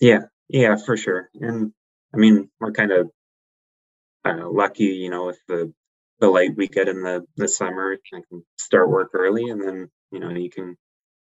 Yeah, 0.00 0.22
yeah, 0.48 0.76
for 0.76 0.96
sure. 0.96 1.28
And 1.34 1.72
I 2.14 2.18
mean, 2.18 2.50
we're 2.60 2.72
kind 2.72 2.92
of 2.92 3.10
uh, 4.24 4.48
lucky, 4.48 4.84
you 4.84 5.10
know, 5.10 5.26
with 5.26 5.40
the 5.48 5.72
the 6.20 6.28
light 6.28 6.56
we 6.56 6.68
get 6.68 6.88
in 6.88 7.02
the 7.02 7.26
the 7.36 7.48
summer. 7.48 7.96
I 8.14 8.20
can 8.28 8.42
start 8.58 8.90
work 8.90 9.10
early, 9.14 9.50
and 9.50 9.60
then 9.60 9.90
you 10.10 10.20
know 10.20 10.30
you 10.30 10.50
can 10.50 10.76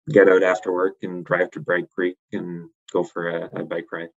get 0.09 0.29
out 0.29 0.43
after 0.43 0.71
work 0.71 0.95
and 1.01 1.25
drive 1.25 1.51
to 1.51 1.59
Bragg 1.59 1.89
Creek 1.89 2.17
and 2.31 2.69
go 2.91 3.03
for 3.03 3.29
a, 3.29 3.49
a 3.53 3.63
bike 3.63 3.91
ride. 3.91 4.09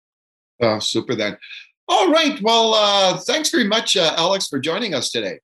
Oh, 0.61 0.79
super 0.79 1.15
then. 1.15 1.37
All 1.87 2.11
right. 2.11 2.39
Well, 2.41 2.73
uh, 2.73 3.17
thanks 3.17 3.49
very 3.49 3.67
much, 3.67 3.95
uh, 3.95 4.13
Alex, 4.17 4.47
for 4.47 4.59
joining 4.59 4.93
us 4.93 5.11
today. 5.11 5.39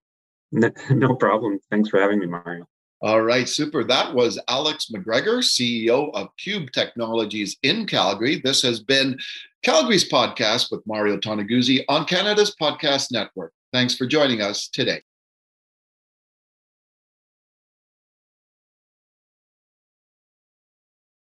No, 0.51 0.71
no 0.89 1.15
problem. 1.15 1.59
Thanks 1.69 1.89
for 1.89 1.99
having 1.99 2.19
me, 2.19 2.27
Mario. 2.27 2.65
All 3.03 3.21
right, 3.21 3.49
super. 3.49 3.83
That 3.83 4.13
was 4.13 4.39
Alex 4.47 4.91
McGregor, 4.93 5.39
CEO 5.39 6.11
of 6.13 6.29
Qube 6.37 6.71
Technologies 6.71 7.57
in 7.63 7.87
Calgary. 7.87 8.39
This 8.43 8.61
has 8.61 8.79
been 8.79 9.17
Calgary's 9.63 10.07
podcast 10.07 10.71
with 10.71 10.85
Mario 10.85 11.17
Toneguzzi 11.17 11.83
on 11.89 12.05
Canada's 12.05 12.55
Podcast 12.61 13.11
Network. 13.11 13.53
Thanks 13.73 13.95
for 13.95 14.05
joining 14.05 14.41
us 14.41 14.67
today. 14.67 15.01